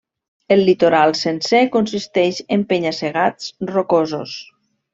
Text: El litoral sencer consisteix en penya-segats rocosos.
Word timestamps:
El 0.53 0.61
litoral 0.69 1.13
sencer 1.19 1.59
consisteix 1.75 2.41
en 2.57 2.65
penya-segats 2.73 3.55
rocosos. 3.77 4.37